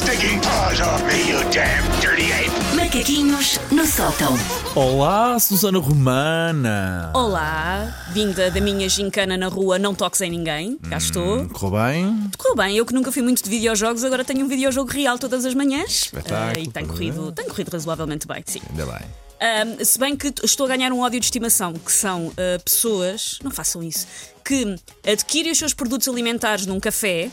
[0.00, 2.50] stinking paws off me, you damn dirty ape!
[2.76, 4.34] Macaquinhos no sótão.
[4.74, 7.10] Olá, Susana Romana.
[7.14, 11.46] Olá, vinda da minha gincana na rua Não Toques em Ninguém, cá estou.
[11.48, 12.30] Correu bem?
[12.38, 15.44] Correu bem, eu que nunca fui muito de videojogos, agora tenho um videojogo real todas
[15.44, 16.04] as manhãs.
[16.04, 18.60] Espetáculo, Ah, e tem corrido, tem corrido razoavelmente bem, sim.
[18.70, 19.06] Ainda bem.
[19.42, 22.58] Ahm, se bem que t- estou a ganhar um ódio de estimação, que são ah,
[22.64, 24.06] pessoas, não façam isso,
[24.44, 24.76] que
[25.10, 27.30] adquirem os seus produtos alimentares num café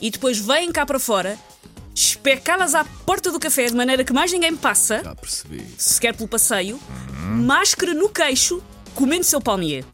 [0.00, 1.36] e depois vêm cá para fora,
[1.94, 5.64] especá-las à porta do café de maneira que mais ninguém passa, Já percebi.
[5.78, 6.78] sequer pelo passeio,
[7.36, 8.62] máscara no queixo,
[8.94, 9.84] comendo seu palmier.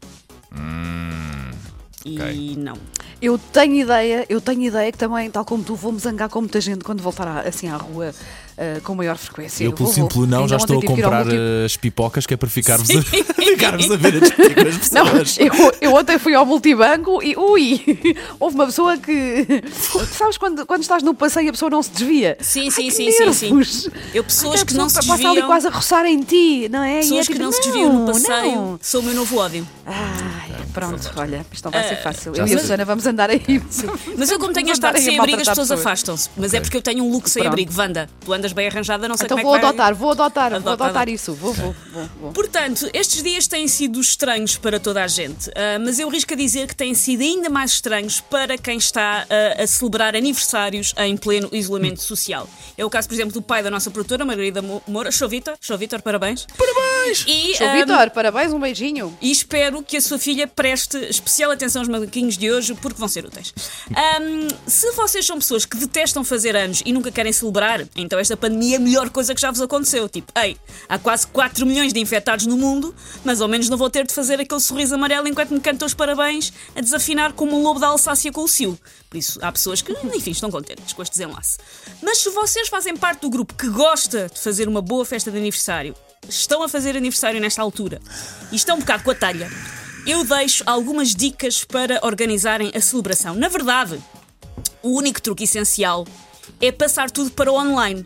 [2.05, 2.77] E não.
[3.21, 6.61] Eu tenho ideia, eu tenho ideia que também, tal como tu, vou-me zangar com muita
[6.61, 8.13] gente quando voltar à- assim à rua
[8.57, 9.63] ah, com maior frequência.
[9.63, 12.89] Eu, pelo simples não, já estou a comprar eh, as pipocas que é para ficar-vos
[12.89, 13.23] a, Sim.
[13.23, 14.29] ficar-vos a ver as
[14.91, 15.37] Não, pessoas.
[15.37, 15.51] eu,
[15.81, 17.81] eu ontem fui ao multibanco e ui,
[18.39, 19.63] houve uma pessoa que.
[20.17, 22.37] Sabes quando, quando estás no passeio e a pessoa não se desvia?
[22.39, 23.89] Sim, Ai, sim, que sim, sim, sim.
[24.13, 26.69] Eu, pessoas A que não pessoa se passa ali desviam, quase a roçar em ti,
[26.69, 26.95] não é?
[26.95, 28.79] E é pessoas que tipo, não se desviam no não, passeio, não.
[28.81, 29.65] são o meu novo ódio.
[29.85, 30.51] Ai,
[30.87, 32.33] pronto, olha, isto não vai ser fácil.
[32.35, 32.59] já Eu e a.
[32.59, 33.41] Susana vamos andar aí.
[34.17, 36.29] Mas eu, como tenho Vamos estado andar aí a sem abrigo, as pessoas afastam-se.
[36.37, 37.71] Mas é porque eu tenho um look sem abrigo.
[37.75, 40.11] Wanda, tu andas bem arranjada, não sei Então como vou é que vai- adotar, vou
[40.11, 41.11] adotar, vou Adota, adotar adota.
[41.11, 41.33] isso.
[41.33, 42.09] Vou, vou, vou.
[42.21, 42.31] vou.
[42.31, 46.37] Portanto, estes dias têm sido estranhos para toda a gente, ah, mas eu risco a
[46.37, 51.15] dizer que têm sido ainda mais estranhos para quem está ah, a celebrar aniversários em
[51.17, 52.47] pleno isolamento social.
[52.77, 55.11] É o caso, por exemplo, do pai da nossa produtora, Margarida Mo- Moura.
[55.11, 56.45] Show Vitor, show Vitor, parabéns.
[56.57, 57.19] Parabéns!
[57.57, 59.17] Show ah, Vitor, parabéns, um beijinho.
[59.21, 63.07] e espero que a sua filha preste especial atenção aos macaquinhos de hoje, porque vão
[63.07, 63.53] ser úteis.
[63.89, 68.35] Ahm, se vocês são pessoas que detestam fazer anos e nunca querem celebrar, então esta
[68.35, 70.07] pandemia é a melhor coisa que já vos aconteceu.
[70.09, 70.57] Tipo, ei,
[70.87, 74.13] há quase 4 milhões de infectados no mundo, mas ao menos não vou ter de
[74.13, 77.87] fazer aquele sorriso amarelo enquanto me cantam os parabéns a desafinar como um lobo da
[77.87, 78.77] Alsácia com o cio.
[79.09, 81.57] Por isso, há pessoas que, enfim, estão contentes com este desenlace.
[82.01, 85.37] Mas se vocês fazem parte do grupo que gosta de fazer uma boa festa de
[85.37, 85.95] aniversário,
[86.27, 87.99] estão a fazer aniversário nesta altura
[88.51, 89.49] e estão um bocado com a talha,
[90.09, 93.35] eu deixo algumas dicas para organizarem a celebração.
[93.35, 93.99] Na verdade,
[94.81, 96.05] o único truque essencial
[96.59, 98.03] é passar tudo para o online.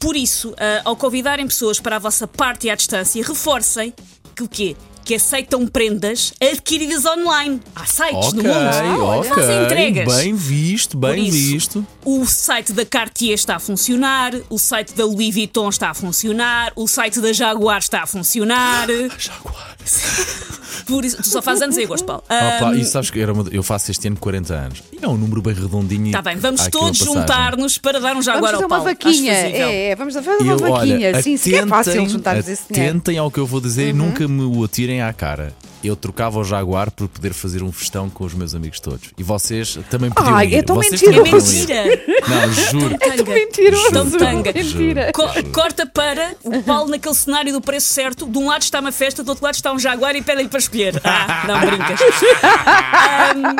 [0.00, 3.94] Por isso, ah, ao convidarem pessoas para a vossa party à distância, reforcem
[4.34, 4.76] que o quê?
[5.04, 7.60] Que aceitam prendas adquiridas online.
[7.76, 10.16] Há sites Ok, no mundo que fazem entregas.
[10.16, 11.86] Bem visto, bem isso, visto.
[12.04, 16.72] O site da Cartier está a funcionar, o site da Louis Vuitton está a funcionar,
[16.74, 18.88] o site da Jaguar está a funcionar.
[19.16, 19.76] Jaguar.
[20.86, 22.22] Por isso, tu só fazes anos em agosto, Paulo.
[22.30, 24.82] Opa, Ahm, e sabes que era uma- eu faço este ano 40 anos.
[24.92, 26.06] E é um número bem redondinho.
[26.08, 27.14] e Tá bem, vamos todos passagem.
[27.20, 28.88] juntar-nos para dar um Vamos jaguar fazer ao uma Paulo.
[28.88, 29.34] Acho vaquinha.
[29.34, 29.66] fazível.
[29.68, 31.08] É, é, vamos fazer uma Eu, vaquinha.
[31.08, 32.92] olha, Sim, se é fácil juntarmos esse dinheiro.
[32.94, 32.98] Uhum.
[33.00, 35.52] atentem ao que eu vou dizer e nunca me o atirem à cara.
[35.86, 39.10] Eu trocava o Jaguar por poder fazer um festão com os meus amigos todos.
[39.16, 40.54] E vocês também podiam Ai, ir.
[40.56, 41.24] é tão vocês mentiroso.
[41.24, 41.98] também podiam ir.
[41.98, 42.20] Mentira!
[42.28, 42.98] Não, juro.
[42.98, 43.34] Tão tanga.
[43.34, 43.90] Mentiroso.
[43.92, 44.52] Tão tanga.
[44.52, 45.12] Mentira.
[45.12, 48.26] Co- corta para o Paulo naquele cenário do preço certo.
[48.26, 50.58] De um lado está uma festa, do outro lado está um jaguar e pede-lhe para
[50.58, 51.00] escolher.
[51.04, 52.00] Ah, não brincas.
[52.42, 53.56] Ahm,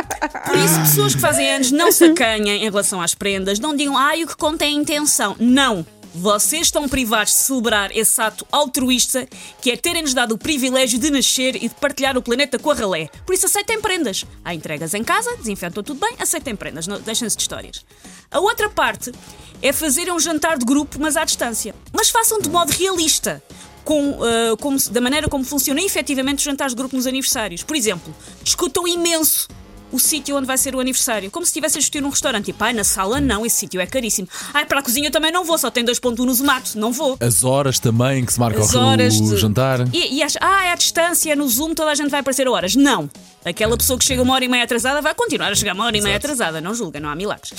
[0.46, 3.58] por isso, pessoas que fazem anos não se acanhem em relação às prendas.
[3.58, 5.36] Não digam, ai, o que conta é a intenção.
[5.38, 5.86] Não.
[6.18, 9.28] Vocês estão privados de celebrar esse ato altruísta
[9.60, 12.74] que é terem-nos dado o privilégio de nascer e de partilhar o planeta com a
[12.74, 13.10] ralé.
[13.26, 14.24] Por isso aceitem prendas.
[14.42, 17.84] Há entregas em casa, desinfetam tudo bem, aceitem prendas, deixem-se de histórias.
[18.30, 19.12] A outra parte
[19.60, 21.74] é fazerem um jantar de grupo, mas à distância.
[21.92, 23.42] Mas façam de modo realista.
[23.84, 27.62] Com, ah, como da maneira como funcionam efetivamente os jantares de grupo nos aniversários.
[27.62, 29.48] Por exemplo, discutam imenso
[29.92, 31.30] o sítio onde vai ser o aniversário.
[31.30, 32.46] Como se estivesse a discutir num restaurante.
[32.46, 34.28] Tipo, ai, na sala não, esse sítio é caríssimo.
[34.52, 37.16] Ai, para a cozinha também não vou, só tem 2.1 no Zomato, não vou.
[37.20, 39.80] As horas também que se marca As o, horas o de- jantar.
[39.94, 42.46] E, e acha, ah, é à distância, é no Zoom, toda a gente vai aparecer
[42.46, 42.74] a horas.
[42.74, 43.08] Não.
[43.44, 45.96] Aquela pessoa que chega uma hora e meia atrasada vai continuar a chegar uma hora
[45.96, 46.60] e meia atrasada.
[46.60, 47.52] Não julga, não há milagres.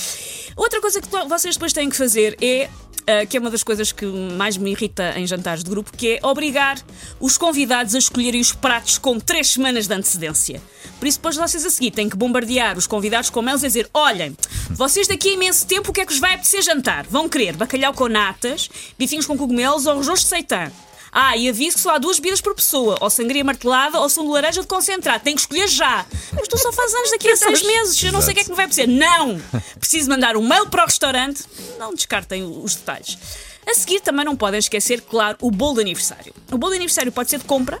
[0.54, 2.68] Outra coisa que vocês depois têm que fazer é.
[3.06, 6.18] ah, que é uma das coisas que mais me irrita em jantares de grupo, que
[6.22, 6.78] é obrigar
[7.18, 10.60] os convidados a escolherem os pratos com três semanas de antecedência.
[11.00, 13.88] Por isso, depois vocês a seguir têm que bombardear os convidados com mails e dizer:
[13.92, 14.36] olhem,
[14.70, 17.06] vocês daqui a imenso tempo o que é que vos vai apetecer jantar?
[17.06, 20.70] Vão querer bacalhau com natas, bifinhos com cogumelos ou arroz de seitã?
[21.10, 24.28] Ah, e aviso que só há duas bebidas por pessoa, ou sangria martelada ou sumo
[24.28, 25.24] de laranja de concentrado.
[25.24, 26.04] Tem que escolher já.
[26.34, 28.44] Mas tu só faz anos daqui a seis meses, eu não sei o que é
[28.44, 28.86] que me vai apetecer.
[28.86, 29.40] Não!
[29.80, 31.44] Preciso mandar um mail para o restaurante.
[31.78, 33.18] Não descartem os detalhes.
[33.66, 36.34] A seguir também não podem esquecer, claro, o bolo de aniversário.
[36.52, 37.80] O bolo de aniversário pode ser de compra,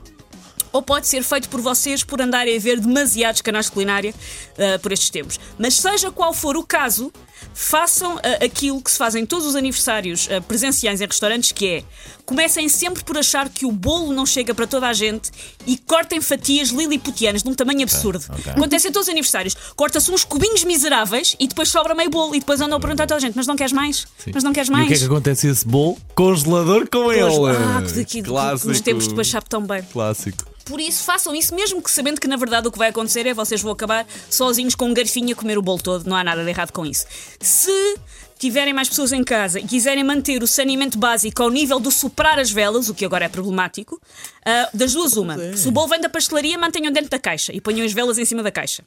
[0.72, 4.14] ou pode ser feito por vocês por andarem a ver demasiados canais de culinária
[4.58, 5.38] ah, por estes tempos.
[5.58, 7.12] Mas seja qual for o caso,
[7.54, 11.66] façam ah, aquilo que se faz em todos os aniversários ah, presenciais em restaurantes, que
[11.66, 11.84] é
[12.24, 15.30] comecem sempre por achar que o bolo não chega para toda a gente
[15.66, 18.22] e cortem fatias liliputianas de um tamanho absurdo.
[18.28, 18.52] ok.
[18.52, 19.56] Acontece em todos os aniversários.
[19.74, 23.06] Corta-se uns cubinhos miseráveis e depois sobra meio bolo e depois andam a perguntar a
[23.06, 24.06] toda a gente: mas não queres mais?
[24.32, 24.84] Mas não queres E mais?
[24.84, 25.96] o que é que acontece esse bolo?
[26.14, 27.22] Congelador com ele.
[27.56, 28.68] Ah, que daqui Clássico.
[28.68, 29.82] nos tempos depois sabe tão bem.
[29.90, 30.46] Clássico.
[30.66, 33.32] Por isso, façam isso, mesmo que sabendo que na verdade o que vai acontecer é
[33.32, 36.04] vocês vão acabar sozinhos com um garfinho a comer o bolo todo.
[36.06, 37.06] Não há nada de errado com isso.
[37.40, 37.98] Se
[38.38, 42.38] tiverem mais pessoas em casa e quiserem manter o saneamento básico ao nível do soprar
[42.38, 44.00] as velas, o que agora é problemático,
[44.44, 45.36] ah, das duas, uma.
[45.56, 48.24] Se o bolo vem da pastelaria, mantenham dentro da caixa e ponham as velas em
[48.24, 48.84] cima da caixa.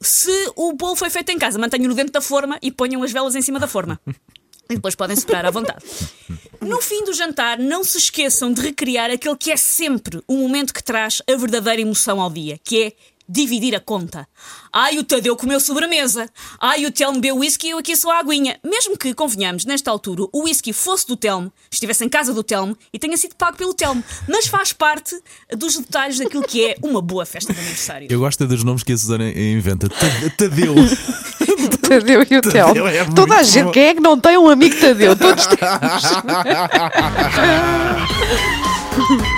[0.00, 3.34] Se o bolo foi feito em casa, mantenham-no dentro da forma e ponham as velas
[3.34, 4.00] em cima da forma.
[4.70, 5.84] E depois podem soprar à vontade.
[6.60, 10.74] No fim do jantar, não se esqueçam de recriar aquele que é sempre o momento
[10.74, 12.92] que traz a verdadeira emoção ao dia, que é
[13.28, 14.26] dividir a conta.
[14.72, 16.28] Ai, o Tadeu comeu sobremesa.
[16.60, 18.58] Ai, o Telmo bebeu whisky e eu aqui sou a aguinha.
[18.64, 22.76] Mesmo que, convenhamos, nesta altura, o whisky fosse do Telmo, estivesse em casa do Telmo
[22.92, 24.02] e tenha sido pago pelo Telmo.
[24.28, 25.18] Mas faz parte
[25.56, 28.08] dos detalhes daquilo que é uma boa festa de aniversário.
[28.10, 29.88] Eu gosto é dos nomes que a Susana inventa.
[29.88, 29.96] Ta-
[30.36, 30.74] Tadeu.
[31.88, 32.86] Tadeu e o Telmo.
[32.86, 33.72] é Toda a gente, bom.
[33.72, 35.16] quem é que não tem um amigo Tadeu?
[35.16, 35.58] Todos têm.